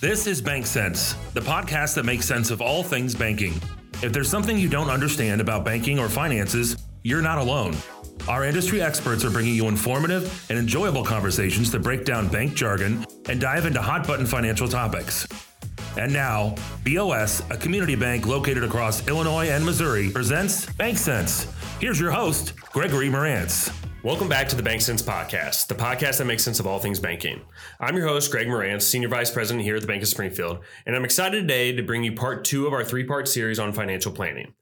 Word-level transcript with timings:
This 0.00 0.26
is 0.26 0.40
BankCents, 0.40 1.14
the 1.34 1.42
podcast 1.42 1.94
that 1.96 2.06
makes 2.06 2.24
sense 2.24 2.50
of 2.50 2.62
all 2.62 2.82
things 2.82 3.14
banking. 3.14 3.52
If 4.02 4.14
there's 4.14 4.30
something 4.30 4.56
you 4.56 4.70
don't 4.70 4.88
understand 4.88 5.42
about 5.42 5.62
banking 5.62 5.98
or 5.98 6.08
finances, 6.08 6.74
you're 7.02 7.20
not 7.20 7.36
alone. 7.36 7.76
Our 8.26 8.46
industry 8.46 8.80
experts 8.80 9.26
are 9.26 9.30
bringing 9.30 9.54
you 9.54 9.68
informative 9.68 10.46
and 10.48 10.58
enjoyable 10.58 11.04
conversations 11.04 11.70
that 11.72 11.80
break 11.80 12.06
down 12.06 12.28
bank 12.28 12.54
jargon 12.54 13.04
and 13.28 13.38
dive 13.38 13.66
into 13.66 13.82
hot 13.82 14.06
button 14.06 14.24
financial 14.24 14.68
topics. 14.68 15.28
And 15.98 16.10
now, 16.10 16.54
BOS, 16.82 17.42
a 17.50 17.58
community 17.58 17.94
bank 17.94 18.26
located 18.26 18.64
across 18.64 19.06
Illinois 19.06 19.50
and 19.50 19.62
Missouri, 19.62 20.08
presents 20.08 20.64
BankCents. 20.64 21.46
Here's 21.78 22.00
your 22.00 22.10
host, 22.10 22.56
Gregory 22.72 23.10
Marantz. 23.10 23.70
Welcome 24.02 24.30
back 24.30 24.48
to 24.48 24.56
the 24.56 24.62
BankCents 24.62 25.02
Podcast, 25.02 25.66
the 25.66 25.74
podcast 25.74 26.16
that 26.18 26.24
makes 26.24 26.42
sense 26.42 26.58
of 26.58 26.66
all 26.66 26.78
things 26.78 26.98
banking. 26.98 27.42
I'm 27.78 27.98
your 27.98 28.08
host, 28.08 28.30
Greg 28.30 28.46
Marantz, 28.46 28.84
Senior 28.84 29.08
Vice 29.08 29.30
President 29.30 29.62
here 29.62 29.76
at 29.76 29.82
the 29.82 29.86
Bank 29.86 30.02
of 30.02 30.08
Springfield, 30.08 30.60
and 30.86 30.96
I'm 30.96 31.04
excited 31.04 31.42
today 31.42 31.72
to 31.72 31.82
bring 31.82 32.02
you 32.02 32.12
part 32.12 32.42
two 32.42 32.66
of 32.66 32.72
our 32.72 32.82
three 32.82 33.04
part 33.04 33.28
series 33.28 33.58
on 33.58 33.74
financial 33.74 34.10
planning. 34.10 34.54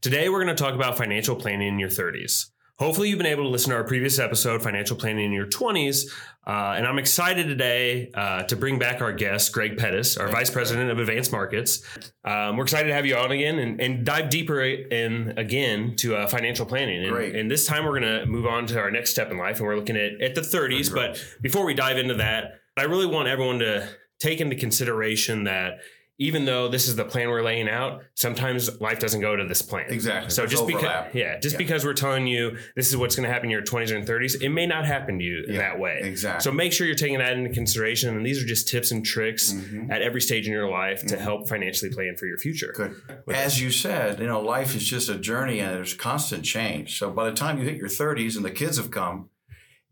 Today, 0.00 0.28
we're 0.28 0.44
going 0.44 0.54
to 0.54 0.62
talk 0.62 0.74
about 0.74 0.96
financial 0.96 1.34
planning 1.34 1.66
in 1.66 1.80
your 1.80 1.88
30s. 1.88 2.50
Hopefully, 2.76 3.08
you've 3.08 3.18
been 3.18 3.26
able 3.26 3.44
to 3.44 3.50
listen 3.50 3.70
to 3.70 3.76
our 3.76 3.84
previous 3.84 4.18
episode, 4.18 4.60
Financial 4.60 4.96
Planning 4.96 5.26
in 5.26 5.32
Your 5.32 5.46
20s. 5.46 6.10
Uh, 6.44 6.74
and 6.76 6.88
I'm 6.88 6.98
excited 6.98 7.46
today 7.46 8.10
uh, 8.14 8.42
to 8.42 8.56
bring 8.56 8.80
back 8.80 9.00
our 9.00 9.12
guest, 9.12 9.52
Greg 9.52 9.76
Pettys, 9.76 10.18
our 10.18 10.28
Vice 10.28 10.50
President 10.50 10.90
of 10.90 10.98
Advanced 10.98 11.30
Markets. 11.30 11.84
Um, 12.24 12.56
we're 12.56 12.64
excited 12.64 12.88
to 12.88 12.94
have 12.94 13.06
you 13.06 13.16
on 13.16 13.30
again 13.30 13.60
and, 13.60 13.80
and 13.80 14.04
dive 14.04 14.28
deeper 14.28 14.60
in 14.60 15.34
again 15.36 15.94
to 15.98 16.16
uh, 16.16 16.26
financial 16.26 16.66
planning. 16.66 17.04
And, 17.04 17.12
Great. 17.12 17.36
and 17.36 17.48
this 17.48 17.64
time, 17.64 17.84
we're 17.84 18.00
going 18.00 18.20
to 18.20 18.26
move 18.26 18.44
on 18.44 18.66
to 18.66 18.80
our 18.80 18.90
next 18.90 19.10
step 19.10 19.30
in 19.30 19.38
life, 19.38 19.58
and 19.58 19.66
we're 19.68 19.76
looking 19.76 19.96
at, 19.96 20.20
at 20.20 20.34
the 20.34 20.40
30s. 20.40 20.92
But 20.92 21.24
before 21.40 21.64
we 21.64 21.74
dive 21.74 21.96
into 21.96 22.14
that, 22.14 22.60
I 22.76 22.82
really 22.82 23.06
want 23.06 23.28
everyone 23.28 23.60
to 23.60 23.88
take 24.18 24.40
into 24.40 24.56
consideration 24.56 25.44
that 25.44 25.78
even 26.18 26.44
though 26.44 26.68
this 26.68 26.86
is 26.86 26.94
the 26.94 27.04
plan 27.04 27.28
we're 27.28 27.42
laying 27.42 27.68
out, 27.68 28.02
sometimes 28.14 28.80
life 28.80 29.00
doesn't 29.00 29.20
go 29.20 29.34
to 29.34 29.44
this 29.46 29.62
plan. 29.62 29.86
Exactly. 29.88 30.30
So 30.30 30.42
There's 30.42 30.52
just 30.52 30.66
because, 30.68 31.06
yeah, 31.12 31.38
just 31.40 31.54
Yeah. 31.54 31.58
because 31.58 31.84
we're 31.84 31.92
telling 31.94 32.26
you 32.28 32.56
this 32.76 32.88
is 32.88 32.96
what's 32.96 33.16
going 33.16 33.26
to 33.26 33.32
happen 33.32 33.46
in 33.46 33.50
your 33.50 33.62
20s 33.62 33.90
and 33.90 34.06
30s, 34.06 34.36
it 34.40 34.50
may 34.50 34.64
not 34.66 34.86
happen 34.86 35.18
to 35.18 35.24
you 35.24 35.44
Yeah, 35.48 35.58
that 35.58 35.80
way. 35.80 36.00
exactly. 36.04 36.42
So 36.44 36.52
make 36.52 36.72
sure 36.72 36.86
you're 36.86 36.94
taking 36.94 37.18
that 37.18 37.32
into 37.36 37.50
consideration. 37.50 38.16
And 38.16 38.24
these 38.24 38.40
are 38.42 38.46
just 38.46 38.68
tips 38.68 38.92
and 38.92 39.04
tricks 39.04 39.52
Mhm. 39.52 39.90
at 39.90 40.02
every 40.02 40.20
stage 40.20 40.46
in 40.46 40.52
your 40.52 40.68
life 40.70 41.04
to 41.06 41.18
help 41.18 41.48
financially 41.48 41.90
plan 41.92 42.14
for 42.16 42.26
your 42.26 42.38
future. 42.38 42.72
Good. 42.76 42.94
As 43.34 43.60
you 43.60 43.70
said, 43.70 44.20
you 44.20 44.26
know, 44.26 44.40
life 44.40 44.76
is 44.76 44.86
just 44.88 45.08
a 45.08 45.16
journey 45.16 45.58
and 45.58 45.74
there's 45.74 45.94
constant 45.94 46.44
change. 46.44 46.96
So 46.96 47.10
by 47.10 47.28
the 47.28 47.34
time 47.36 47.58
you 47.58 47.64
hit 47.64 47.76
your 47.76 47.88
30s 47.88 48.36
and 48.36 48.44
the 48.44 48.50
kids 48.52 48.76
have 48.76 48.92
come, 48.92 49.30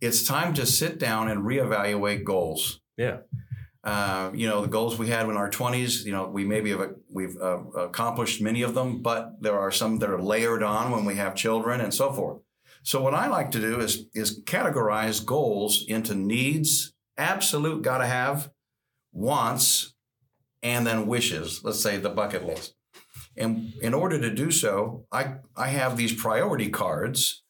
it's 0.00 0.22
time 0.24 0.54
to 0.54 0.66
sit 0.66 0.98
down 1.00 1.28
and 1.28 1.42
reevaluate 1.42 2.22
goals. 2.22 2.80
Yeah. 2.96 3.18
Uh, 3.84 4.30
you 4.32 4.48
know, 4.48 4.62
the 4.62 4.68
goals 4.68 4.96
we 4.96 5.08
had 5.08 5.28
in 5.28 5.36
our 5.36 5.50
20s, 5.50 6.04
you 6.04 6.12
know, 6.12 6.28
we 6.28 6.44
maybe 6.44 6.70
have 6.70 6.94
we've 7.10 7.36
uh, 7.40 7.58
accomplished 7.76 8.40
many 8.40 8.62
of 8.62 8.74
them, 8.74 9.02
but 9.02 9.40
there 9.40 9.58
are 9.58 9.72
some 9.72 9.98
that 9.98 10.10
are 10.10 10.22
layered 10.22 10.62
on 10.62 10.92
when 10.92 11.04
we 11.04 11.16
have 11.16 11.34
children 11.34 11.80
and 11.80 11.92
so 11.92 12.12
forth. 12.12 12.40
So 12.84 13.02
what 13.02 13.14
I 13.14 13.26
like 13.28 13.50
to 13.52 13.60
do 13.60 13.80
is 13.80 14.06
is 14.14 14.42
categorize 14.44 15.24
goals 15.24 15.84
into 15.88 16.14
needs, 16.14 16.92
absolute 17.16 17.82
got 17.82 17.98
to 17.98 18.06
have, 18.06 18.50
wants, 19.12 19.94
and 20.62 20.86
then 20.86 21.06
wishes. 21.06 21.62
Let's 21.64 21.80
say 21.80 21.96
the 21.96 22.10
bucket 22.10 22.44
list. 22.44 22.74
And 23.36 23.72
in 23.80 23.94
order 23.94 24.20
to 24.20 24.30
do 24.32 24.50
so, 24.50 25.06
I 25.10 25.36
I 25.56 25.68
have 25.68 25.96
these 25.96 26.12
priority 26.12 26.70
cards, 26.70 27.41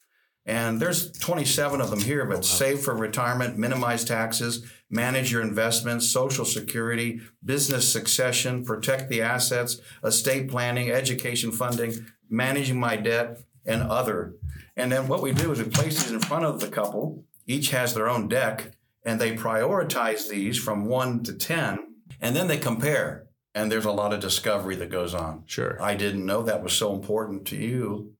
and 0.45 0.79
there's 0.79 1.11
27 1.11 1.79
of 1.79 1.89
them 1.89 2.01
here. 2.01 2.25
But 2.25 2.43
save 2.45 2.81
for 2.81 2.95
retirement, 2.95 3.57
minimize 3.57 4.03
taxes, 4.03 4.65
manage 4.89 5.31
your 5.31 5.41
investments, 5.41 6.09
social 6.09 6.45
security, 6.45 7.21
business 7.43 7.91
succession, 7.91 8.65
protect 8.65 9.09
the 9.09 9.21
assets, 9.21 9.79
estate 10.03 10.49
planning, 10.49 10.91
education 10.91 11.51
funding, 11.51 12.05
managing 12.29 12.79
my 12.79 12.95
debt, 12.95 13.39
and 13.65 13.81
other. 13.83 14.35
And 14.75 14.91
then 14.91 15.07
what 15.07 15.21
we 15.21 15.31
do 15.31 15.51
is 15.51 15.59
we 15.59 15.69
place 15.69 16.03
these 16.03 16.11
in 16.11 16.19
front 16.19 16.45
of 16.45 16.59
the 16.59 16.67
couple. 16.67 17.23
Each 17.45 17.69
has 17.69 17.93
their 17.93 18.09
own 18.09 18.27
deck, 18.27 18.71
and 19.05 19.19
they 19.19 19.35
prioritize 19.35 20.29
these 20.29 20.57
from 20.57 20.85
one 20.85 21.23
to 21.23 21.33
10, 21.33 21.79
and 22.21 22.35
then 22.35 22.47
they 22.47 22.57
compare. 22.57 23.27
And 23.55 23.71
there's 23.71 23.85
a 23.85 23.91
lot 23.91 24.13
of 24.13 24.19
discovery 24.19 24.75
that 24.77 24.89
goes 24.89 25.13
on. 25.13 25.43
Sure. 25.45 25.81
I 25.81 25.95
didn't 25.95 26.25
know 26.25 26.41
that 26.41 26.63
was 26.63 26.73
so 26.73 26.93
important 26.93 27.45
to 27.47 27.55
you. 27.55 28.13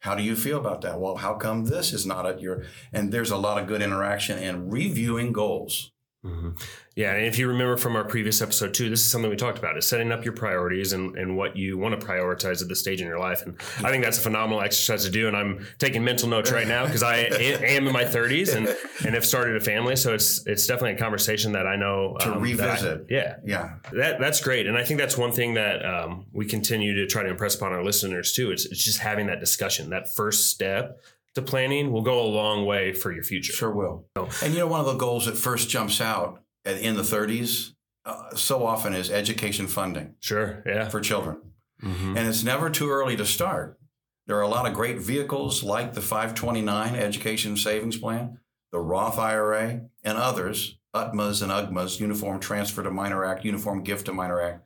How 0.00 0.14
do 0.14 0.22
you 0.22 0.36
feel 0.36 0.58
about 0.58 0.82
that? 0.82 1.00
Well, 1.00 1.16
how 1.16 1.34
come 1.34 1.64
this 1.64 1.92
is 1.92 2.06
not 2.06 2.26
at 2.26 2.40
your, 2.40 2.62
and 2.92 3.12
there's 3.12 3.32
a 3.32 3.36
lot 3.36 3.60
of 3.60 3.66
good 3.66 3.82
interaction 3.82 4.38
and 4.38 4.72
reviewing 4.72 5.32
goals. 5.32 5.92
Hmm 6.24 6.50
Yeah, 6.96 7.12
and 7.14 7.26
if 7.26 7.38
you 7.38 7.46
remember 7.46 7.76
from 7.76 7.94
our 7.94 8.02
previous 8.04 8.42
episode 8.42 8.74
too, 8.74 8.90
this 8.90 9.00
is 9.00 9.06
something 9.10 9.30
we 9.30 9.36
talked 9.36 9.58
about: 9.58 9.78
is 9.78 9.86
setting 9.86 10.10
up 10.10 10.24
your 10.24 10.34
priorities 10.34 10.92
and, 10.92 11.16
and 11.16 11.36
what 11.36 11.56
you 11.56 11.78
want 11.78 11.98
to 11.98 12.04
prioritize 12.04 12.60
at 12.60 12.68
this 12.68 12.80
stage 12.80 13.00
in 13.00 13.06
your 13.06 13.20
life. 13.20 13.42
And 13.42 13.56
I 13.84 13.90
think 13.90 14.02
that's 14.02 14.18
a 14.18 14.20
phenomenal 14.20 14.60
exercise 14.60 15.04
to 15.04 15.10
do. 15.10 15.28
And 15.28 15.36
I'm 15.36 15.64
taking 15.78 16.02
mental 16.02 16.28
notes 16.28 16.50
right 16.50 16.66
now 16.66 16.84
because 16.86 17.04
I 17.04 17.18
am 17.18 17.86
in 17.86 17.92
my 17.92 18.04
30s 18.04 18.56
and 18.56 18.66
and 19.06 19.14
have 19.14 19.24
started 19.24 19.54
a 19.54 19.60
family. 19.60 19.94
So 19.94 20.12
it's 20.12 20.44
it's 20.46 20.66
definitely 20.66 20.94
a 20.94 20.98
conversation 20.98 21.52
that 21.52 21.68
I 21.68 21.76
know 21.76 22.16
To 22.20 22.30
I- 22.30 22.38
revisit. 22.38 23.06
yeah, 23.08 23.36
Yeah. 23.44 23.74
that 23.92 24.18
that's 24.18 24.40
great, 24.40 24.66
and 24.66 24.76
I 24.76 24.82
think 24.82 24.98
that's 24.98 25.16
one 25.16 25.30
thing 25.30 25.54
that 25.54 25.84
um, 25.86 26.26
we 26.32 26.46
continue 26.46 26.94
to 26.96 27.06
try 27.06 27.22
to 27.22 27.28
impress 27.30 27.54
upon 27.54 27.72
our 27.72 27.84
listeners 27.84 28.32
too. 28.32 28.50
It's, 28.50 28.64
it's 28.66 28.82
just 28.84 28.98
having 28.98 29.28
that 29.28 29.38
discussion. 29.38 29.90
That 29.90 30.12
first 30.12 30.50
step 30.50 31.00
to 31.38 31.50
planning 31.50 31.92
will 31.92 32.02
go 32.02 32.20
a 32.20 32.26
long 32.26 32.66
way 32.66 32.92
for 32.92 33.12
your 33.12 33.22
future. 33.24 33.52
Sure 33.52 33.70
will. 33.70 34.06
And 34.42 34.52
you 34.52 34.60
know, 34.60 34.66
one 34.66 34.80
of 34.80 34.86
the 34.86 34.94
goals 34.96 35.26
that 35.26 35.36
first 35.36 35.68
jumps 35.70 36.00
out 36.00 36.42
at, 36.64 36.78
in 36.80 36.96
the 36.96 37.02
30s 37.02 37.72
uh, 38.04 38.34
so 38.34 38.64
often 38.66 38.94
is 38.94 39.10
education 39.10 39.66
funding 39.66 40.14
Sure. 40.20 40.62
Yeah. 40.66 40.88
for 40.88 41.00
children. 41.00 41.36
Mhm. 41.82 42.16
And 42.16 42.28
it's 42.28 42.42
never 42.42 42.70
too 42.70 42.90
early 42.90 43.16
to 43.16 43.24
start. 43.26 43.78
There 44.26 44.36
are 44.36 44.42
a 44.42 44.48
lot 44.48 44.66
of 44.66 44.74
great 44.74 44.98
vehicles 44.98 45.62
like 45.62 45.94
the 45.94 46.00
529 46.02 46.94
Education 46.94 47.56
Savings 47.56 47.96
Plan, 47.96 48.38
the 48.72 48.80
Roth 48.80 49.18
IRA, 49.18 49.82
and 50.04 50.18
others, 50.18 50.78
UTMAs 50.94 51.42
and 51.42 51.52
UGMAs, 51.52 52.00
Uniform 52.00 52.40
Transfer 52.40 52.82
to 52.82 52.90
Minor 52.90 53.24
Act, 53.24 53.44
Uniform 53.44 53.82
Gift 53.82 54.06
to 54.06 54.12
Minor 54.12 54.40
Act. 54.40 54.64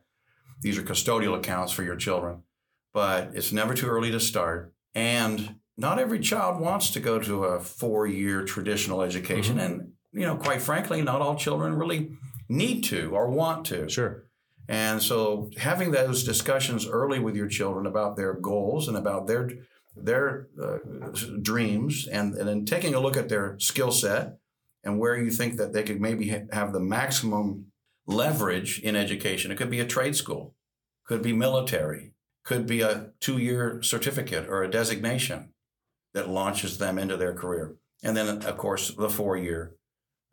These 0.61 0.77
are 0.77 0.83
custodial 0.83 1.37
accounts 1.37 1.71
for 1.71 1.83
your 1.83 1.95
children. 1.97 2.43
But 2.93 3.31
it's 3.33 3.51
never 3.51 3.73
too 3.73 3.87
early 3.87 4.11
to 4.11 4.19
start. 4.19 4.73
And 4.95 5.55
not 5.77 5.99
every 5.99 6.19
child 6.19 6.59
wants 6.59 6.91
to 6.91 6.99
go 6.99 7.19
to 7.19 7.45
a 7.45 7.59
four 7.59 8.05
year 8.05 8.43
traditional 8.43 9.01
education. 9.01 9.59
And, 9.59 9.93
you 10.11 10.21
know, 10.21 10.35
quite 10.35 10.61
frankly, 10.61 11.01
not 11.01 11.21
all 11.21 11.35
children 11.35 11.75
really 11.75 12.11
need 12.47 12.83
to 12.85 13.11
or 13.15 13.29
want 13.29 13.65
to. 13.67 13.89
Sure. 13.89 14.25
And 14.67 15.01
so 15.01 15.49
having 15.57 15.91
those 15.91 16.23
discussions 16.23 16.87
early 16.87 17.19
with 17.19 17.35
your 17.35 17.47
children 17.47 17.85
about 17.85 18.15
their 18.15 18.33
goals 18.33 18.87
and 18.87 18.97
about 18.97 19.27
their 19.27 19.49
their 19.95 20.47
uh, 20.61 20.79
dreams 21.43 22.07
and, 22.07 22.33
and 22.33 22.47
then 22.47 22.65
taking 22.65 22.95
a 22.95 22.99
look 22.99 23.15
at 23.15 23.29
their 23.29 23.55
skill 23.59 23.91
set 23.91 24.37
and 24.83 24.97
where 24.97 25.15
you 25.15 25.29
think 25.29 25.57
that 25.57 25.71
they 25.71 25.83
could 25.83 26.01
maybe 26.01 26.29
ha- 26.29 26.47
have 26.51 26.73
the 26.73 26.79
maximum 26.79 27.67
leverage 28.07 28.79
in 28.79 28.95
education. 28.95 29.51
It 29.51 29.57
could 29.57 29.69
be 29.69 29.79
a 29.79 29.85
trade 29.85 30.15
school, 30.15 30.55
could 31.05 31.21
be 31.21 31.31
military, 31.31 32.13
could 32.43 32.65
be 32.65 32.81
a 32.81 33.11
two-year 33.19 33.83
certificate 33.83 34.49
or 34.49 34.63
a 34.63 34.71
designation 34.71 35.52
that 36.13 36.29
launches 36.29 36.77
them 36.77 36.97
into 36.99 37.17
their 37.17 37.33
career. 37.33 37.75
And 38.03 38.15
then, 38.15 38.43
of 38.43 38.57
course, 38.57 38.91
the 38.93 39.09
four-year 39.09 39.73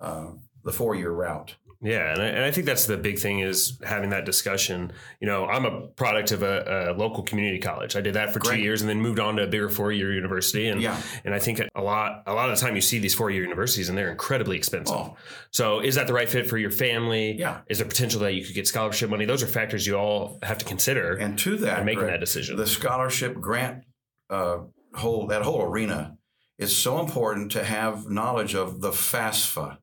uh, 0.00 0.28
the 0.64 0.72
four-year 0.72 1.10
route. 1.10 1.56
Yeah, 1.82 2.12
and 2.12 2.20
I, 2.20 2.26
and 2.26 2.44
I 2.44 2.50
think 2.50 2.66
that's 2.66 2.84
the 2.84 2.98
big 2.98 3.18
thing 3.18 3.41
is 3.41 3.78
having 3.82 4.10
that 4.10 4.26
discussion. 4.26 4.92
You 5.18 5.26
know, 5.26 5.46
I'm 5.46 5.64
a 5.64 5.86
product 5.88 6.30
of 6.32 6.42
a, 6.42 6.91
a 6.91 6.92
local 6.92 7.22
community 7.22 7.58
college. 7.58 7.96
I 7.96 8.02
did 8.02 8.14
that 8.14 8.34
for 8.34 8.38
two 8.41 8.58
years 8.58 8.82
and 8.82 8.91
then 8.91 9.00
moved 9.00 9.18
on 9.18 9.36
to 9.36 9.44
a 9.44 9.46
bigger 9.46 9.70
four 9.70 9.91
year 9.91 10.12
university. 10.12 10.68
And 10.68 10.82
Yeah. 10.82 11.00
and 11.24 11.34
I 11.34 11.38
think 11.38 11.62
a 11.74 11.80
lot 11.80 12.22
a 12.26 12.34
lot 12.34 12.50
of 12.50 12.56
the 12.58 12.60
time 12.60 12.74
you 12.74 12.82
see 12.82 12.98
these 12.98 13.14
four 13.14 13.30
year 13.30 13.42
universities 13.42 13.88
and 13.88 13.97
they're 13.97 14.10
incredibly 14.10 14.58
expensive. 14.58 14.94
Oh. 14.94 15.16
So 15.52 15.80
is 15.80 15.94
that 15.94 16.06
the 16.06 16.12
right 16.12 16.28
fit 16.28 16.47
for 16.50 16.58
your 16.58 16.70
family? 16.70 17.32
Yeah. 17.38 17.60
Is 17.68 17.78
there 17.78 17.86
potential 17.88 18.21
that 18.21 18.34
you 18.34 18.44
could 18.44 18.54
get 18.54 18.66
scholarship 18.66 19.09
money? 19.09 19.24
Those 19.24 19.42
are 19.42 19.47
factors 19.47 19.86
you 19.86 19.94
all 19.97 20.38
have 20.42 20.59
to 20.59 20.66
consider 20.66 21.15
And 21.15 21.38
to 21.38 21.56
that, 21.59 21.78
in 21.80 21.86
making 21.86 22.00
Greg, 22.00 22.12
that 22.12 22.21
decision. 22.21 22.56
the 22.59 22.66
scholarship 22.66 23.41
grant 23.41 23.84
uh, 24.28 24.59
whole 24.95 25.27
that 25.28 25.42
whole 25.42 25.63
arena 25.63 26.16
is 26.59 26.77
so 26.77 27.01
important 27.01 27.53
to 27.53 27.65
have 27.65 28.10
knowledge 28.10 28.54
of 28.54 28.81
the 28.81 28.91
FAFSA, 28.91 29.78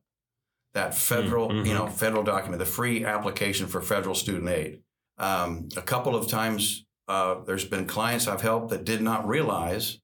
that 0.74 0.94
federal 0.94 1.48
Mm, 1.48 1.66
you 1.66 1.74
know 1.74 1.86
federal 1.86 2.22
document, 2.22 2.58
the 2.58 2.66
free 2.66 3.04
application 3.04 3.66
for 3.66 3.80
federal 3.80 4.14
student 4.14 4.48
aid. 4.48 4.80
Um, 5.18 5.68
a 5.76 5.82
couple 5.82 6.14
of 6.14 6.28
times, 6.28 6.86
uh, 7.08 7.36
there's 7.46 7.64
been 7.64 7.86
clients 7.86 8.28
I've 8.28 8.42
helped 8.42 8.70
that 8.70 8.84
did 8.84 9.02
not 9.02 9.26
realize 9.26 9.98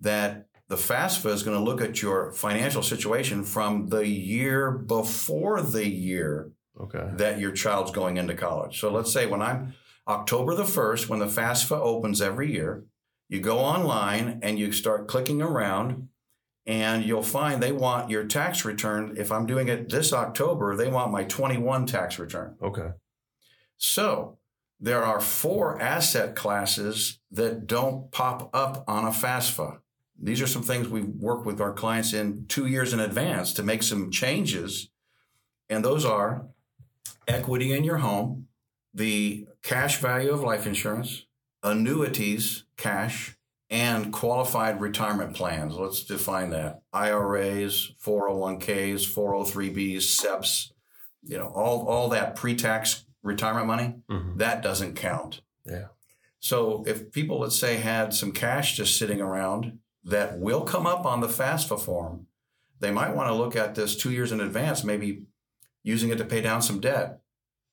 that 0.00 0.46
the 0.68 0.76
FAFSA 0.76 1.30
is 1.30 1.42
going 1.42 1.56
to 1.56 1.62
look 1.62 1.80
at 1.80 2.02
your 2.02 2.32
financial 2.32 2.82
situation 2.82 3.42
from 3.42 3.88
the 3.88 4.06
year 4.06 4.70
before 4.70 5.62
the 5.62 5.88
year 5.88 6.52
okay. 6.78 7.08
that 7.14 7.38
your 7.38 7.52
child's 7.52 7.90
going 7.90 8.18
into 8.18 8.34
college. 8.34 8.78
So 8.78 8.90
let's 8.90 9.12
say 9.12 9.26
when 9.26 9.40
I'm 9.40 9.74
October 10.06 10.54
the 10.54 10.64
1st, 10.64 11.08
when 11.08 11.20
the 11.20 11.26
FAFSA 11.26 11.78
opens 11.78 12.20
every 12.20 12.52
year, 12.52 12.84
you 13.28 13.40
go 13.40 13.58
online 13.58 14.40
and 14.42 14.58
you 14.58 14.72
start 14.72 15.08
clicking 15.08 15.42
around 15.42 16.08
and 16.66 17.04
you'll 17.04 17.22
find 17.22 17.62
they 17.62 17.72
want 17.72 18.10
your 18.10 18.24
tax 18.24 18.64
return. 18.64 19.16
If 19.16 19.32
I'm 19.32 19.46
doing 19.46 19.68
it 19.68 19.88
this 19.88 20.12
October, 20.12 20.76
they 20.76 20.88
want 20.88 21.12
my 21.12 21.24
21 21.24 21.86
tax 21.86 22.18
return. 22.18 22.56
Okay. 22.62 22.90
So 23.76 24.38
there 24.80 25.02
are 25.02 25.20
four 25.20 25.80
asset 25.80 26.36
classes 26.36 27.20
that 27.30 27.66
don't 27.66 28.10
pop 28.12 28.50
up 28.54 28.84
on 28.86 29.04
a 29.04 29.10
FAFSA. 29.10 29.78
These 30.20 30.42
are 30.42 30.46
some 30.46 30.62
things 30.62 30.88
we 30.88 31.02
work 31.02 31.44
with 31.44 31.60
our 31.60 31.72
clients 31.72 32.12
in 32.12 32.46
two 32.48 32.66
years 32.66 32.92
in 32.92 33.00
advance 33.00 33.52
to 33.54 33.62
make 33.62 33.82
some 33.82 34.10
changes. 34.10 34.90
And 35.68 35.84
those 35.84 36.04
are 36.04 36.46
equity 37.26 37.72
in 37.72 37.84
your 37.84 37.98
home, 37.98 38.48
the 38.92 39.46
cash 39.62 39.98
value 39.98 40.32
of 40.32 40.40
life 40.40 40.66
insurance, 40.66 41.24
annuities, 41.62 42.64
cash, 42.76 43.36
and 43.70 44.12
qualified 44.12 44.80
retirement 44.80 45.34
plans. 45.34 45.74
Let's 45.74 46.04
define 46.04 46.50
that. 46.50 46.80
IRAs, 46.92 47.92
401ks, 48.02 49.04
403bs, 49.06 50.02
SEPs, 50.02 50.72
you 51.22 51.36
know, 51.36 51.48
all, 51.48 51.86
all 51.86 52.08
that 52.08 52.34
pre-tax 52.36 53.04
retirement 53.22 53.66
money, 53.66 53.94
Mhm. 54.08 54.38
that 54.38 54.62
doesn't 54.62 54.94
count. 54.94 55.42
Yeah. 55.66 55.88
So 56.40 56.84
if 56.86 57.10
people, 57.12 57.40
let's 57.40 57.58
say, 57.58 57.76
had 57.76 58.14
some 58.14 58.32
cash 58.32 58.76
just 58.76 58.96
sitting 58.96 59.20
around 59.20 59.80
that 60.04 60.38
will 60.38 60.62
come 60.62 60.86
up 60.86 61.04
on 61.04 61.20
the 61.20 61.26
FAFSA 61.28 61.78
form, 61.80 62.26
they 62.80 62.90
might 62.92 63.14
want 63.14 63.28
to 63.28 63.34
look 63.34 63.56
at 63.56 63.74
this 63.74 63.96
two 63.96 64.12
years 64.12 64.30
in 64.32 64.40
advance, 64.40 64.84
maybe 64.84 65.24
using 65.82 66.10
it 66.10 66.16
to 66.18 66.24
pay 66.24 66.40
down 66.40 66.62
some 66.62 66.80
debt 66.80 67.20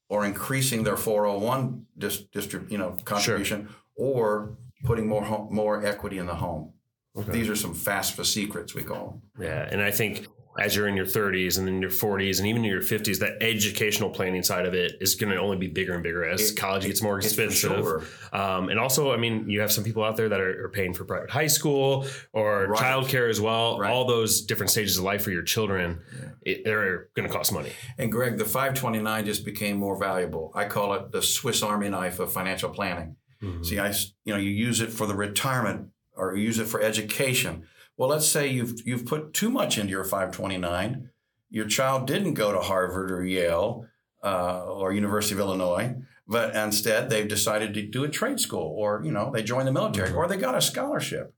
or 0.09 0.25
increasing 0.25 0.83
their 0.83 0.97
401 0.97 1.85
dis, 1.97 2.23
distrib, 2.33 2.69
you 2.69 2.77
know, 2.77 2.97
contribution 3.05 3.69
or 3.95 4.57
putting 4.83 5.07
more 5.07 5.23
home, 5.23 5.47
more 5.51 5.85
equity 5.85 6.17
in 6.17 6.25
the 6.25 6.35
home. 6.35 6.73
Okay. 7.17 7.31
These 7.31 7.49
are 7.49 7.55
some 7.55 7.73
FAFSA 7.73 8.25
secrets 8.25 8.75
we 8.75 8.83
call 8.83 9.21
them. 9.37 9.45
Yeah, 9.47 9.67
and 9.71 9.81
I 9.81 9.91
think 9.91 10.27
as 10.57 10.73
you're 10.75 10.87
in 10.87 10.95
your 10.95 11.05
30s 11.05 11.57
and 11.57 11.67
then 11.67 11.81
your 11.81 11.89
40s 11.89 12.37
and 12.39 12.47
even 12.47 12.63
in 12.63 12.71
your 12.71 12.81
50s, 12.81 13.19
that 13.19 13.43
educational 13.43 14.09
planning 14.09 14.41
side 14.41 14.65
of 14.65 14.73
it 14.73 14.93
is 15.01 15.15
going 15.15 15.31
to 15.33 15.37
only 15.37 15.57
be 15.57 15.67
bigger 15.67 15.93
and 15.93 16.01
bigger 16.01 16.23
as 16.25 16.51
It- 16.51 16.57
college 16.57 16.85
gets 16.85 17.01
more 17.01 17.17
expensive. 17.17 17.71
sure. 17.71 18.03
Um, 18.31 18.69
and 18.69 18.79
also, 18.79 19.11
I 19.11 19.17
mean, 19.17 19.49
you 19.49 19.59
have 19.59 19.71
some 19.71 19.83
people 19.83 20.03
out 20.03 20.15
there 20.15 20.29
that 20.29 20.39
are, 20.39 20.65
are 20.65 20.69
paying 20.69 20.93
for 20.93 21.03
private 21.03 21.29
high 21.29 21.47
school 21.47 22.05
or 22.31 22.67
Right. 22.67 22.79
childcare 22.81 23.29
as 23.29 23.41
well. 23.41 23.77
Right. 23.79 23.91
All 23.91 24.05
those 24.05 24.41
different 24.45 24.69
stages 24.71 24.97
of 24.97 25.03
life 25.03 25.23
for 25.23 25.31
your 25.31 25.43
children, 25.43 25.99
it, 26.41 26.63
they're 26.63 27.09
going 27.15 27.27
to 27.27 27.33
cost 27.33 27.51
money. 27.51 27.71
And 27.97 28.09
Greg, 28.11 28.37
the 28.37 28.45
529 28.45 29.25
just 29.25 29.43
became 29.43 29.77
more 29.77 29.97
valuable. 29.99 30.51
I 30.55 30.65
call 30.65 30.93
it 30.93 31.11
the 31.11 31.21
Swiss 31.21 31.63
Army 31.63 31.89
knife 31.89 32.19
of 32.19 32.31
financial 32.31 32.69
planning. 32.69 33.17
See, 33.61 33.77
I, 33.77 33.89
you 34.23 34.33
know, 34.33 34.39
you 34.39 34.49
use 34.49 34.81
it 34.81 34.91
for 34.91 35.05
the 35.05 35.13
retirement 35.13 35.89
or 36.15 36.35
you 36.35 36.43
use 36.45 36.57
it 36.57 36.65
for 36.65 36.81
education. 36.81 37.67
Well, 37.97 38.09
let's 38.09 38.27
say 38.27 38.47
you've 38.47 38.85
you've 38.85 39.05
put 39.05 39.33
too 39.33 39.49
much 39.49 39.77
into 39.77 39.91
your 39.91 40.03
529. 40.03 41.09
Your 41.49 41.65
child 41.67 42.07
didn't 42.07 42.33
go 42.33 42.51
to 42.51 42.59
Harvard 42.59 43.11
or 43.11 43.23
Yale 43.23 43.85
uh, 44.23 44.65
or 44.65 44.91
University 44.91 45.35
of 45.35 45.39
Illinois, 45.39 45.95
but 46.27 46.55
instead 46.55 47.09
they've 47.09 47.27
decided 47.27 47.73
to 47.73 47.81
do 47.87 48.03
a 48.03 48.09
trade 48.09 48.39
school 48.39 48.73
or 48.77 49.01
you 49.05 49.11
know 49.11 49.31
they 49.33 49.43
joined 49.43 49.67
the 49.67 49.71
military 49.71 50.11
or 50.11 50.27
they 50.27 50.37
got 50.37 50.55
a 50.57 50.61
scholarship. 50.61 51.33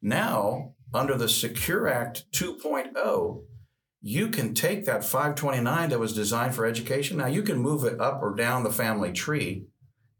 Now, 0.00 0.74
under 0.94 1.16
the 1.18 1.28
Secure 1.28 1.86
Act 1.86 2.24
2.0, 2.32 3.42
you 4.00 4.28
can 4.28 4.54
take 4.54 4.86
that 4.86 5.04
529 5.04 5.90
that 5.90 5.98
was 5.98 6.14
designed 6.14 6.54
for 6.54 6.64
education. 6.64 7.18
Now 7.18 7.26
you 7.26 7.42
can 7.42 7.58
move 7.58 7.84
it 7.84 8.00
up 8.00 8.22
or 8.22 8.34
down 8.34 8.62
the 8.62 8.72
family 8.72 9.12
tree. 9.12 9.66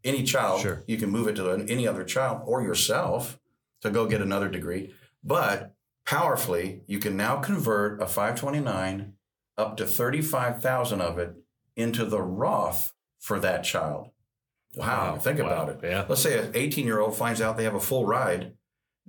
Any 0.03 0.23
child, 0.23 0.61
Sure. 0.61 0.83
you 0.87 0.97
can 0.97 1.09
move 1.09 1.27
it 1.27 1.35
to 1.37 1.49
any 1.67 1.87
other 1.87 2.03
child 2.03 2.41
or 2.45 2.61
yourself 2.63 3.39
to 3.81 3.89
go 3.89 4.07
get 4.07 4.21
another 4.21 4.49
degree. 4.49 4.93
But 5.23 5.75
powerfully, 6.05 6.81
you 6.87 6.99
can 6.99 7.15
now 7.15 7.37
convert 7.37 8.01
a 8.01 8.05
529 8.07 9.13
up 9.57 9.77
to 9.77 9.85
35,000 9.85 11.01
of 11.01 11.17
it 11.19 11.35
into 11.75 12.05
the 12.05 12.21
Roth 12.21 12.93
for 13.19 13.39
that 13.39 13.63
child. 13.63 14.09
Wow, 14.75 15.17
think 15.17 15.39
Wow. 15.39 15.45
about 15.45 15.69
it. 15.69 15.79
Yeah. 15.83 16.05
Let's 16.07 16.21
say 16.21 16.39
an 16.39 16.51
18 16.55 16.85
year 16.85 16.99
old 16.99 17.15
finds 17.15 17.41
out 17.41 17.57
they 17.57 17.65
have 17.65 17.75
a 17.75 17.79
full 17.79 18.05
ride, 18.05 18.53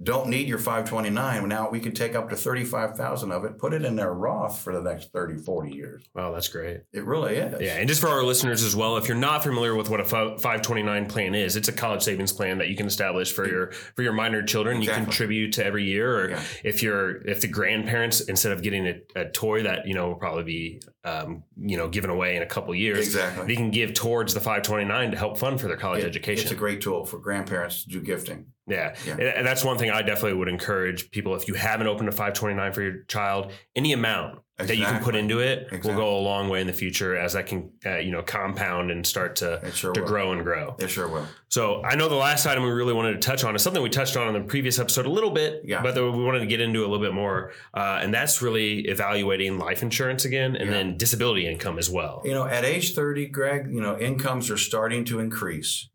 don't 0.03 0.29
need 0.29 0.49
your 0.49 0.59
529. 0.59 1.49
Now 1.49 1.69
we 1.71 1.81
can 1.81 1.93
take 1.93 2.15
up 2.15 2.29
to 2.31 2.37
35,000 2.37 3.31
of 3.33 3.45
it, 3.45 3.59
put 3.59 3.73
it 3.73 3.85
in 3.85 3.97
their 3.97 4.13
Roth 4.15 4.61
for 4.61 4.73
the 4.73 4.81
next 4.81 5.13
30, 5.13 5.39
40 5.39 5.71
years. 5.75 6.03
Wow, 6.15 6.33
that's 6.33 6.49
great. 6.49 6.81
It 6.93 7.05
really 7.05 7.37
is. 7.37 7.61
Yeah, 7.61 7.77
and 7.77 7.89
just 7.89 8.01
for 8.01 8.09
our 8.09 8.23
listeners 8.25 8.63
as 8.63 8.75
well, 8.75 8.97
if 8.97 9.07
you're 9.09 9.17
not 9.17 9.43
familiar 9.43 9.75
with 9.77 9.91
what 9.91 10.01
a 10.01 10.05
529 10.05 11.07
plan 11.07 11.35
is, 11.35 11.57
it's 11.57 11.69
a 11.69 11.73
college 11.73 12.03
savings 12.03 12.33
plan 12.33 12.59
that 12.59 12.69
you 12.69 12.77
can 12.77 12.87
establish 12.87 13.33
for 13.33 13.47
your 13.49 13.73
for 13.97 14.03
your 14.03 14.13
minor 14.13 14.43
children. 14.43 14.83
You 14.83 14.91
contribute 14.91 15.53
to 15.55 15.65
every 15.65 15.85
year, 15.85 16.19
or 16.25 16.31
Yeah. 16.31 16.43
if 16.65 16.83
you're 16.83 17.23
if 17.29 17.41
the 17.41 17.49
grandparents 17.49 18.21
instead 18.23 18.53
of 18.53 18.63
getting 18.63 18.87
a, 18.87 19.01
a 19.17 19.25
toy 19.31 19.63
that 19.65 19.87
you 19.87 19.95
know 19.95 20.09
will 20.09 20.15
probably 20.17 20.45
be 20.45 20.83
um, 21.05 21.43
you 21.57 21.77
know 21.77 21.89
given 21.89 22.11
away 22.11 22.37
in 22.37 22.43
a 22.43 22.47
couple 22.47 22.75
years, 22.75 22.99
Exactly. 23.07 23.47
they 23.47 23.57
can 23.57 23.71
give 23.71 23.95
towards 23.95 24.35
the 24.35 24.41
529 24.41 25.11
to 25.13 25.17
help 25.17 25.39
fund 25.39 25.61
for 25.61 25.69
their 25.69 25.77
college 25.77 26.03
It- 26.03 26.07
education. 26.09 26.43
It's 26.45 26.53
a 26.53 26.57
great 26.57 26.81
tool 26.81 27.05
for 27.05 27.19
grandparents 27.19 27.85
to 27.85 27.89
do 27.91 28.01
gifting. 28.01 28.47
Yeah. 28.67 28.95
Yeah. 29.07 29.17
And- 29.17 29.47
that's 29.47 29.65
one 29.65 29.77
thing 29.79 29.91
I 29.91 30.03
definitely 30.03 30.39
would 30.39 30.49
encourage 30.49 31.11
people 31.11 31.35
if 31.35 31.49
you 31.49 31.55
haven't 31.55 31.87
opened 31.89 32.09
a 32.09 32.13
529 32.13 32.73
for 32.73 32.83
your 32.83 33.03
child, 33.09 33.53
any 33.75 33.93
amount 33.93 34.39
that 34.59 34.77
you 34.77 34.85
can 34.85 35.03
put 35.03 35.17
into 35.17 35.41
it 35.41 35.69
will 35.83 35.97
go 35.97 36.17
a 36.17 36.21
long 36.21 36.49
way 36.49 36.61
in 36.61 36.69
the 36.69 36.73
future 36.73 37.17
as 37.17 37.33
that 37.33 37.47
can, 37.47 37.71
uh, 37.85 37.97
you 37.99 38.13
know, 38.13 38.23
compound 38.23 38.93
and 38.93 39.05
start 39.05 39.35
to, 39.37 39.61
sure 39.75 39.93
to 39.93 40.01
will. 40.03 40.07
grow 40.07 40.31
and 40.33 40.45
grow. 40.45 40.77
It 40.79 40.87
sure 40.89 41.09
will. 41.09 41.27
So 41.49 41.83
I 41.83 41.97
know 41.97 42.09
the 42.09 42.15
last 42.15 42.47
item 42.47 42.63
we 42.63 42.71
really 42.71 42.93
wanted 42.93 43.15
to 43.15 43.19
touch 43.19 43.43
on 43.43 43.57
is 43.57 43.63
something 43.63 43.83
we 43.83 43.89
touched 43.91 44.17
on 44.17 44.29
in 44.29 44.35
the 44.41 44.47
previous 44.47 44.79
episode 44.79 45.07
a 45.07 45.11
little 45.11 45.31
bit, 45.33 45.63
Yeah. 45.65 45.83
but 45.83 45.97
that 45.97 46.05
we 46.05 46.23
wanted 46.23 46.41
to 46.41 46.47
get 46.47 46.61
into 46.61 46.81
a 46.81 46.87
little 46.87 47.01
bit 47.01 47.13
more. 47.13 47.51
Uh, 47.75 47.99
and 48.03 48.15
that's 48.15 48.41
really 48.41 48.83
evaluating 48.83 49.59
life 49.59 49.83
insurance 49.83 50.25
again 50.25 50.55
and 50.55 50.67
Yeah. 50.67 50.77
then 50.77 50.97
disability 50.97 51.49
income 51.49 51.77
as 51.77 51.91
well. 51.91 52.23
You 52.25 52.33
know, 52.35 52.47
at 52.47 52.65
age 52.65 52.95
30, 52.95 53.27
Greg, 53.27 53.67
you 53.69 53.81
know, 53.81 53.99
incomes 53.99 54.49
are 54.49 54.57
starting 54.57 55.05
to 55.07 55.19
increase 55.19 55.89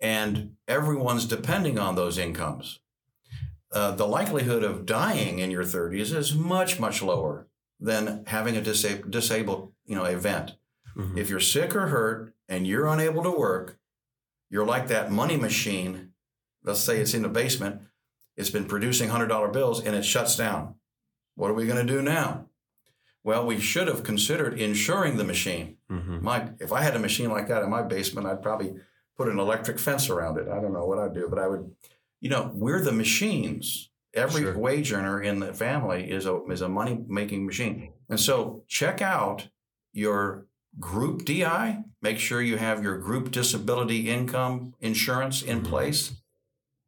and 0.00 0.52
everyone's 0.66 1.24
depending 1.26 1.78
on 1.78 1.94
those 1.94 2.18
incomes. 2.18 2.80
Uh, 3.72 3.92
the 3.92 4.06
likelihood 4.06 4.64
of 4.64 4.86
dying 4.86 5.38
in 5.38 5.50
your 5.50 5.62
30s 5.64 6.12
is 6.14 6.34
much, 6.34 6.80
much 6.80 7.02
lower 7.02 7.46
than 7.78 8.24
having 8.26 8.56
a 8.56 8.60
disa- 8.60 9.02
disabled, 9.08 9.72
you 9.84 9.94
know, 9.94 10.04
event. 10.04 10.56
Mhm. 10.96 11.16
If 11.16 11.30
you're 11.30 11.38
sick 11.40 11.74
or 11.76 11.86
hurt 11.88 12.34
and 12.48 12.66
you're 12.66 12.86
unable 12.88 13.22
to 13.22 13.30
work, 13.30 13.78
you're 14.48 14.66
like 14.66 14.88
that 14.88 15.12
money 15.12 15.36
machine. 15.36 16.12
Let's 16.64 16.80
say 16.80 16.98
it's 17.00 17.14
in 17.14 17.22
the 17.22 17.28
basement. 17.28 17.82
It's 18.36 18.50
been 18.50 18.64
producing 18.66 19.08
$100 19.10 19.52
bills 19.52 19.80
and 19.84 19.94
it 19.94 20.04
shuts 20.04 20.36
down. 20.36 20.74
What 21.36 21.50
are 21.50 21.54
we 21.54 21.66
going 21.66 21.84
to 21.86 21.92
do 21.92 22.02
now? 22.02 22.46
Well, 23.22 23.46
we 23.46 23.60
should 23.60 23.86
have 23.86 24.02
considered 24.02 24.58
insuring 24.58 25.16
the 25.16 25.24
machine. 25.24 25.76
Mhm. 25.90 26.22
My, 26.22 26.50
if 26.58 26.72
I 26.72 26.82
had 26.82 26.96
a 26.96 26.98
machine 26.98 27.30
like 27.30 27.48
that 27.48 27.62
in 27.62 27.70
my 27.70 27.82
basement, 27.82 28.26
I'd 28.26 28.42
probably 28.42 28.74
put 29.20 29.28
an 29.28 29.38
electric 29.38 29.78
fence 29.78 30.08
around 30.08 30.38
it. 30.38 30.48
I 30.48 30.62
don't 30.62 30.72
know 30.72 30.86
what 30.86 30.98
I'd 30.98 31.12
do, 31.12 31.26
but 31.28 31.38
I 31.38 31.46
would, 31.46 31.70
you 32.22 32.30
know, 32.30 32.50
we're 32.54 32.80
the 32.80 32.90
machines. 32.90 33.90
Every 34.14 34.40
Sure. 34.44 34.56
wage 34.56 34.94
earner 34.94 35.20
in 35.20 35.40
the 35.40 35.52
family 35.52 36.10
is 36.10 36.24
a 36.24 36.42
is 36.46 36.62
a 36.62 36.70
money 36.70 37.04
making 37.06 37.44
machine. 37.44 37.92
And 38.08 38.18
so 38.18 38.64
check 38.66 39.02
out 39.02 39.48
your 39.92 40.46
group 40.78 41.26
DI. 41.26 41.84
Make 42.00 42.18
sure 42.18 42.40
you 42.40 42.56
have 42.56 42.82
your 42.82 42.96
group 42.96 43.30
disability 43.30 44.08
income 44.08 44.72
insurance 44.80 45.42
in 45.42 45.60
Mhm. 45.60 45.64
place. 45.66 46.22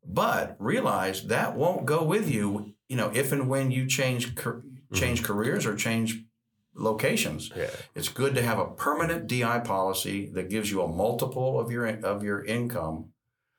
But 0.02 0.56
realize 0.58 1.26
that 1.26 1.54
won't 1.54 1.84
go 1.84 2.02
with 2.02 2.30
you, 2.30 2.72
you 2.88 2.96
know, 2.96 3.10
if 3.12 3.30
and 3.30 3.46
when 3.46 3.70
you 3.70 3.86
change 3.86 4.34
car- 4.34 4.62
change 4.94 5.22
careers 5.22 5.66
or 5.66 5.76
change 5.76 6.24
locations. 6.74 7.50
Yeah. 7.54 7.70
It's 7.94 8.08
good 8.08 8.34
to 8.34 8.42
have 8.42 8.58
a 8.58 8.66
permanent 8.66 9.26
DI 9.26 9.60
policy 9.60 10.30
that 10.34 10.50
gives 10.50 10.70
you 10.70 10.82
a 10.82 10.88
multiple 10.88 11.58
of 11.60 11.70
your 11.70 11.86
of 11.86 12.22
your 12.22 12.44
income, 12.44 13.10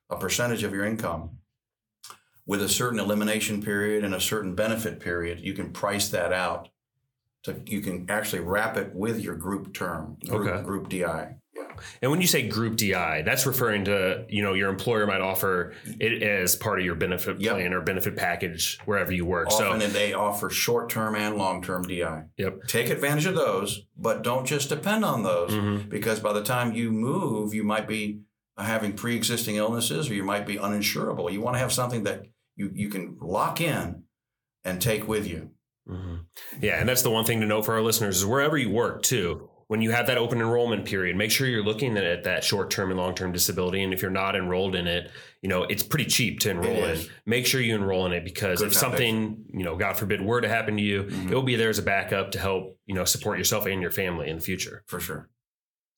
a 0.10 0.18
percentage 0.18 0.64
of 0.64 0.74
your 0.74 0.86
income, 0.86 1.38
with 2.46 2.62
a 2.62 2.70
certain 2.70 3.00
elimination 3.00 3.62
period 3.62 4.04
and 4.04 4.14
a 4.16 4.20
certain 4.22 4.56
benefit 4.56 5.00
period. 5.00 5.40
You 5.40 5.54
can 5.54 5.72
price 5.72 6.10
that 6.10 6.34
out. 6.34 6.70
To 7.44 7.62
you 7.66 7.82
can 7.82 8.10
actually 8.10 8.40
wrap 8.42 8.78
it 8.78 8.96
with 8.96 9.20
your 9.20 9.36
group 9.36 9.74
term, 9.74 10.18
group, 10.26 10.48
Okay. 10.48 10.64
group 10.64 10.90
DI. 10.90 11.36
And 12.02 12.12
when 12.12 12.22
you 12.22 12.28
say 12.28 12.48
group 12.48 12.76
DI, 12.78 13.22
that's 13.24 13.46
referring 13.46 13.86
to, 13.86 14.26
you 14.30 14.42
know, 14.42 14.54
your 14.54 14.70
employer 14.70 15.06
might 15.08 15.22
offer 15.22 15.74
it 16.00 16.22
as 16.24 16.56
part 16.56 16.80
of 16.80 16.86
your 16.86 16.96
benefit 16.96 17.40
Yep. 17.40 17.54
plan 17.56 17.74
or 17.74 17.82
benefit 17.82 18.16
package 18.16 18.78
wherever 18.86 19.12
you 19.12 19.26
work. 19.26 19.48
Often 19.48 19.82
so, 19.82 19.88
they 19.88 20.14
offer 20.14 20.50
short 20.50 20.90
term 20.90 21.16
and 21.16 21.36
long 21.38 21.62
term 21.62 21.84
DI. 21.88 22.24
yep. 22.38 22.60
Take 22.68 22.90
advantage 22.90 23.26
of 23.26 23.36
those, 23.36 23.86
but 23.98 24.24
don't 24.24 24.46
just 24.46 24.70
depend 24.70 25.04
on 25.06 25.24
those. 25.24 25.52
Mhm. 25.52 25.90
because 25.90 26.20
by 26.20 26.34
the 26.34 26.44
time 26.44 26.74
you 26.74 26.92
move, 26.92 27.54
you 27.54 27.64
might 27.64 27.88
be 27.88 28.20
having 28.58 28.94
pre-existing 28.94 29.56
illnesses 29.56 30.10
or 30.10 30.14
you 30.14 30.24
might 30.24 30.46
be 30.46 30.56
uninsurable. 30.58 31.32
You 31.32 31.42
want 31.42 31.56
to 31.56 31.60
have 31.60 31.72
something 31.74 32.04
that 32.04 32.24
you, 32.56 32.70
you 32.74 32.90
can 32.90 33.18
lock 33.20 33.60
in 33.62 34.04
and 34.64 34.82
take 34.82 35.08
with 35.08 35.28
you. 35.28 35.50
Mhm. 35.90 36.26
Yeah, 36.62 36.80
and 36.80 36.88
that's 36.88 37.02
the 37.02 37.10
one 37.10 37.26
thing 37.26 37.42
to 37.42 37.46
note 37.48 37.64
for 37.66 37.74
our 37.74 37.82
listeners 37.82 38.18
is 38.18 38.26
wherever 38.26 38.58
you 38.58 38.70
work 38.70 39.02
too. 39.04 39.50
When 39.68 39.82
you 39.82 39.92
have 39.92 40.08
that 40.08 40.18
open 40.18 40.40
enrollment 40.40 40.86
period, 40.86 41.16
make 41.16 41.32
sure 41.32 41.48
you're 41.48 41.64
looking 41.64 41.98
at 41.98 42.24
that 42.26 42.44
short 42.44 42.70
term 42.70 42.90
and 42.92 43.00
long 43.00 43.16
term 43.16 43.32
disability. 43.32 43.84
And 43.84 43.94
if 43.94 44.02
you're 44.02 44.12
not 44.12 44.36
enrolled 44.36 44.76
in 44.76 44.88
it, 44.88 45.10
you 45.42 45.50
know 45.50 45.64
it's 45.64 45.84
pretty 45.84 46.06
cheap 46.06 46.40
to 46.42 46.50
enroll 46.52 46.84
in. 46.86 47.00
Make 47.26 47.46
sure 47.46 47.60
you 47.62 47.76
enroll 47.76 48.06
in 48.06 48.14
it 48.14 48.24
because 48.24 48.60
Good 48.60 48.68
if 48.68 48.74
something, 48.74 49.46
you 49.54 49.64
know, 49.64 49.76
God 49.76 49.98
forbid, 49.98 50.22
were 50.22 50.42
to 50.42 50.48
happen 50.50 50.78
to 50.78 50.84
you, 50.84 51.04
Mhm. 51.04 51.32
it 51.32 51.34
will 51.36 51.44
be 51.44 51.56
there 51.56 51.70
as 51.70 51.80
a 51.80 51.84
backup 51.84 52.32
to 52.32 52.40
help 52.40 52.78
you 52.86 52.96
know 52.96 53.06
support 53.06 53.38
yourself 53.38 53.66
and 53.66 53.82
your 53.82 53.92
family 53.92 54.30
in 54.30 54.38
the 54.38 54.42
future. 54.42 54.84
For 54.88 55.00
sure. 55.00 55.30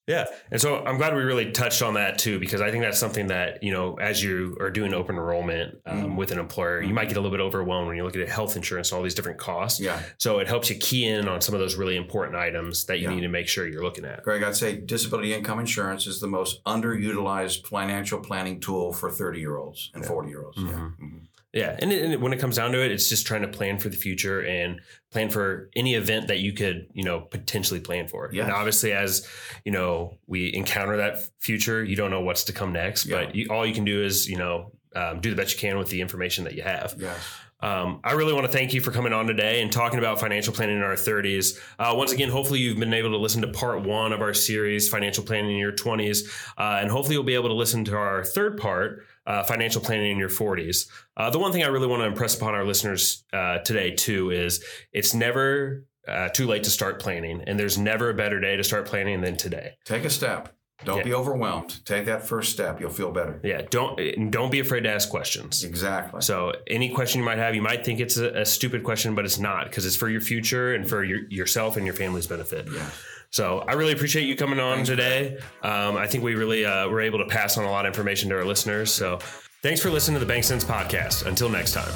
Yeah. 0.07 0.25
And 0.51 0.61
so 0.61 0.83
I'm 0.85 0.97
glad 0.97 1.15
we 1.15 1.23
really 1.23 1.51
touched 1.51 1.81
on 1.81 1.95
that 1.95 2.19
too, 2.19 2.39
because 2.39 2.61
I 2.61 2.69
think 2.69 2.83
that's 2.83 2.99
something 2.99 3.27
that, 3.27 3.63
you 3.63 3.71
know, 3.71 3.95
as 3.95 4.23
you 4.23 4.55
are 4.59 4.69
doing 4.69 4.93
open 4.93 5.15
enrollment 5.15 5.79
um, 5.87 5.95
Mm. 6.11 6.15
with 6.15 6.31
an 6.31 6.37
employer, 6.37 6.81
you 6.81 6.93
might 6.93 7.07
get 7.07 7.17
a 7.17 7.21
little 7.21 7.35
bit 7.35 7.41
overwhelmed 7.43 7.87
when 7.87 7.95
you're 7.95 8.05
looking 8.05 8.21
at 8.21 8.29
health 8.29 8.55
insurance 8.55 8.91
and 8.91 8.97
all 8.97 9.03
these 9.03 9.15
different 9.15 9.39
costs. 9.39 9.79
Yeah. 9.79 9.99
So 10.19 10.37
it 10.39 10.47
helps 10.47 10.69
you 10.69 10.75
key 10.77 11.05
in 11.07 11.27
on 11.27 11.41
some 11.41 11.55
of 11.55 11.59
those 11.61 11.75
really 11.75 11.95
important 11.95 12.35
items 12.37 12.85
that 12.85 12.99
you 12.99 13.09
Yeah. 13.09 13.15
need 13.15 13.21
to 13.21 13.29
make 13.29 13.47
sure 13.47 13.67
you're 13.67 13.83
looking 13.83 14.05
at. 14.05 14.21
Greg, 14.23 14.43
I'd 14.43 14.55
say 14.55 14.75
disability 14.77 15.33
income 15.33 15.59
insurance 15.59 16.05
is 16.05 16.19
the 16.19 16.27
most 16.27 16.63
underutilized 16.65 17.65
financial 17.67 18.19
planning 18.19 18.59
tool 18.59 18.93
for 18.93 19.09
30 19.09 19.39
year 19.39 19.57
olds 19.57 19.89
and 19.95 20.05
40 20.05 20.29
year 20.29 20.43
olds. 20.43 20.57
Yeah. 20.59 20.91
Mhm. 21.01 21.24
Yeah. 21.55 21.75
And, 21.79 21.91
it, 21.91 22.03
and 22.03 22.21
when 22.21 22.33
it 22.33 22.39
comes 22.39 22.57
down 22.57 22.71
to 22.73 22.83
it, 22.83 22.91
it's 22.91 23.09
just 23.09 23.25
trying 23.25 23.41
to 23.41 23.47
plan 23.47 23.79
for 23.79 23.89
the 23.89 23.95
future 23.95 24.45
and 24.45 24.81
plan 25.11 25.29
for 25.29 25.69
any 25.75 25.95
event 25.95 26.27
that 26.27 26.39
you 26.39 26.51
could, 26.53 26.87
you 26.93 27.03
know, 27.03 27.21
potentially 27.21 27.79
plan 27.79 28.07
for. 28.07 28.29
Yes. 28.31 28.43
And 28.43 28.53
obviously, 28.53 28.91
as, 28.91 29.27
you 29.63 29.71
know, 29.71 30.17
we 30.27 30.53
encounter 30.53 30.97
that 30.97 31.19
future, 31.39 31.83
you 31.83 31.95
don't 31.95 32.11
know 32.11 32.21
what's 32.21 32.43
to 32.43 32.53
come 32.53 32.73
next, 32.73 33.05
Yeah. 33.05 33.25
but 33.25 33.35
you, 33.35 33.47
all 33.49 33.65
you 33.65 33.73
can 33.73 33.85
do 33.85 34.03
is, 34.03 34.29
you 34.29 34.37
know, 34.37 34.73
um, 34.95 35.21
do 35.21 35.29
the 35.29 35.35
best 35.35 35.53
you 35.53 35.59
can 35.59 35.77
with 35.77 35.89
the 35.89 36.01
information 36.01 36.43
that 36.43 36.53
you 36.55 36.61
have. 36.63 36.95
Yes. 36.97 37.17
Um, 37.61 38.01
I 38.03 38.13
really 38.13 38.33
want 38.33 38.45
to 38.45 38.51
thank 38.51 38.73
you 38.73 38.81
for 38.81 38.91
coming 38.91 39.13
on 39.13 39.27
today 39.27 39.61
and 39.61 39.71
talking 39.71 39.97
about 39.97 40.19
financial 40.19 40.53
planning 40.53 40.77
in 40.77 40.83
our 40.83 40.95
30s. 40.95 41.57
Uh, 41.79 41.93
once 41.95 42.11
again, 42.11 42.29
hopefully 42.29 42.59
you've 42.59 42.77
been 42.77 42.93
able 42.93 43.11
to 43.11 43.17
listen 43.17 43.41
to 43.41 43.47
part 43.47 43.81
one 43.81 44.11
of 44.13 44.21
our 44.21 44.33
series, 44.33 44.89
Financial 44.89 45.23
Planning 45.23 45.51
in 45.51 45.57
Your 45.57 45.71
20s, 45.71 46.27
uh, 46.57 46.79
and 46.81 46.91
hopefully 46.91 47.15
you'll 47.15 47.23
be 47.23 47.35
able 47.35 47.49
to 47.49 47.55
listen 47.55 47.85
to 47.85 47.95
our 47.95 48.23
third 48.23 48.57
part, 48.57 49.05
uh, 49.25 49.43
Financial 49.43 49.81
Planning 49.81 50.11
in 50.11 50.17
Your 50.17 50.29
40s. 50.29 50.87
Uh, 51.17 51.29
the 51.29 51.39
one 51.39 51.51
thing 51.51 51.63
I 51.63 51.67
really 51.67 51.87
want 51.87 52.01
to 52.01 52.07
impress 52.07 52.35
upon 52.35 52.53
our 52.53 52.65
listeners 52.65 53.23
uh, 53.33 53.59
today, 53.59 53.91
too, 53.91 54.31
is 54.31 54.63
it's 54.91 55.13
never 55.13 55.85
uh, 56.07 56.29
too 56.29 56.47
late 56.47 56.63
to 56.65 56.69
start 56.69 56.99
planning, 56.99 57.41
and 57.47 57.59
there's 57.59 57.77
never 57.77 58.09
a 58.09 58.13
better 58.13 58.39
day 58.39 58.55
to 58.57 58.63
start 58.63 58.85
planning 58.85 59.21
than 59.21 59.37
today. 59.37 59.75
Take 59.85 60.05
a 60.05 60.09
step. 60.09 60.55
Don't 60.83 60.97
Yeah. 60.97 61.03
be 61.03 61.13
overwhelmed. 61.13 61.83
Take 61.85 62.05
that 62.05 62.27
first 62.27 62.51
step. 62.51 62.81
You'll 62.81 62.89
feel 62.91 63.11
better. 63.11 63.39
Yeah, 63.43 63.61
don't 63.69 64.29
don't 64.29 64.51
be 64.51 64.59
afraid 64.59 64.81
to 64.81 64.89
ask 64.89 65.09
questions. 65.09 65.63
Exactly. 65.63 66.21
So 66.21 66.53
any 66.67 66.89
question 66.89 67.19
you 67.21 67.25
might 67.25 67.37
have, 67.37 67.55
you 67.55 67.61
might 67.61 67.85
think 67.85 67.99
it's 68.01 68.17
a, 68.17 68.41
a 68.41 68.45
stupid 68.45 68.83
question, 68.83 69.15
but 69.15 69.23
it's 69.25 69.39
not 69.39 69.65
because 69.65 69.85
it's 69.85 69.95
for 69.95 70.09
your 70.09 70.21
future 70.21 70.75
and 70.75 70.87
for 70.87 71.03
your, 71.03 71.19
yourself 71.29 71.77
and 71.77 71.85
your 71.85 71.95
family's 71.95 72.27
benefit. 72.27 72.67
yeah. 72.73 72.89
So 73.31 73.59
I 73.67 73.73
really 73.73 73.93
appreciate 73.93 74.25
you 74.25 74.35
coming 74.35 74.59
on 74.59 74.75
Thanks, 74.77 74.89
today. 74.89 75.37
Um, 75.63 75.97
I 75.97 76.07
think 76.07 76.23
we 76.23 76.35
really 76.35 76.65
uh, 76.65 76.87
were 76.89 77.01
able 77.01 77.19
to 77.19 77.25
pass 77.25 77.57
on 77.57 77.63
a 77.65 77.71
lot 77.71 77.85
of 77.85 77.89
information 77.89 78.29
to 78.29 78.35
our 78.37 78.45
listeners. 78.45 78.91
So 78.93 79.19
thanks 79.61 79.81
for 79.81 79.89
listening 79.89 80.19
to 80.19 80.25
the 80.25 80.31
BankCents 80.33 80.63
podcast. 80.65 81.25
Until 81.25 81.49
next 81.49 81.71
time. 81.73 81.91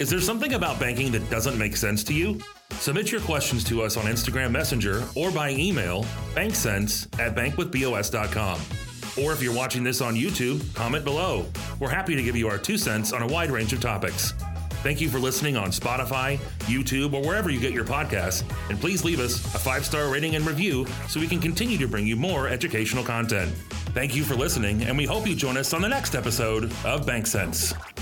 Is 0.00 0.10
there 0.10 0.20
something 0.20 0.54
about 0.54 0.78
banking 0.80 1.10
that 1.12 1.28
doesn't 1.30 1.56
make 1.58 1.76
sense 1.76 2.02
to 2.04 2.12
you? 2.14 2.40
Submit 2.78 3.10
your 3.10 3.20
questions 3.22 3.64
to 3.64 3.82
us 3.82 3.96
on 3.96 4.04
Instagram 4.04 4.50
Messenger 4.50 5.04
or 5.14 5.30
by 5.30 5.50
email, 5.50 6.04
bankcents 6.34 7.06
at 7.18 7.34
bankwithbos.com. 7.34 8.60
Or 9.24 9.32
if 9.32 9.42
you're 9.42 9.54
watching 9.54 9.84
this 9.84 10.00
on 10.00 10.14
YouTube, 10.14 10.74
comment 10.74 11.04
below. 11.04 11.46
We're 11.80 11.88
happy 11.88 12.16
to 12.16 12.22
give 12.22 12.36
you 12.36 12.48
our 12.48 12.58
two 12.58 12.76
cents 12.76 13.12
on 13.12 13.22
a 13.22 13.26
wide 13.26 13.50
range 13.50 13.72
of 13.72 13.80
topics. 13.80 14.34
Thank 14.82 15.00
you 15.00 15.08
for 15.08 15.18
listening 15.18 15.56
on 15.56 15.68
Spotify, 15.68 16.36
YouTube, 16.64 17.14
or 17.14 17.22
wherever 17.22 17.48
you 17.48 17.58
get 17.58 17.72
your 17.72 17.86
podcasts. 17.86 18.44
And 18.68 18.78
please 18.78 19.02
leave 19.02 19.18
us 19.18 19.42
a 19.54 19.58
five 19.58 19.86
star 19.86 20.12
rating 20.12 20.36
and 20.36 20.46
review 20.46 20.86
so 21.08 21.20
we 21.20 21.26
can 21.26 21.40
continue 21.40 21.78
to 21.78 21.88
bring 21.88 22.06
you 22.06 22.16
more 22.16 22.48
educational 22.48 23.02
content. 23.02 23.50
Thank 23.94 24.14
you 24.14 24.24
for 24.24 24.34
listening, 24.34 24.82
and 24.82 24.98
we 24.98 25.06
hope 25.06 25.26
you 25.26 25.34
join 25.34 25.56
us 25.56 25.72
on 25.72 25.80
the 25.80 25.88
next 25.88 26.14
episode 26.14 26.64
of 26.84 27.06
BankCents. 27.06 27.93